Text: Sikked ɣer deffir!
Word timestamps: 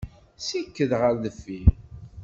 Sikked 0.47 0.91
ɣer 0.99 1.13
deffir! 1.23 1.69